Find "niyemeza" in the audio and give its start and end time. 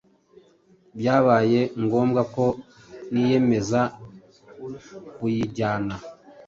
3.11-3.81